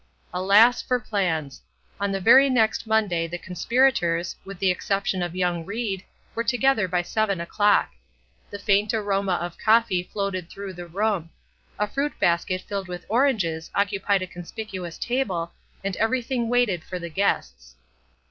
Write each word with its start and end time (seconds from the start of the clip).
Alas 0.33 0.81
for 0.81 0.99
plans! 0.99 1.61
On 1.99 2.11
the 2.11 2.19
very 2.19 2.49
next 2.49 2.87
Monday 2.87 3.27
the 3.27 3.37
conspirators, 3.37 4.35
with 4.43 4.57
the 4.57 4.71
exception 4.71 5.21
of 5.21 5.35
young 5.35 5.63
Ried, 5.63 6.01
were 6.33 6.43
together 6.43 6.87
by 6.87 7.03
seven 7.03 7.39
o'clock. 7.39 7.91
The 8.49 8.57
faint 8.57 8.95
aroma 8.95 9.33
of 9.33 9.59
coffee 9.59 10.01
floated 10.01 10.49
through 10.49 10.73
the 10.73 10.87
room. 10.87 11.29
A 11.77 11.85
fruit 11.85 12.17
basket 12.19 12.61
filled 12.61 12.87
with 12.87 13.05
oranges 13.09 13.69
occupied 13.75 14.23
a 14.23 14.25
conspicuous 14.25 14.97
table, 14.97 15.51
and 15.83 15.95
everything 15.97 16.49
waited 16.49 16.83
for 16.83 16.97
the 16.97 17.09
guests. 17.09 17.75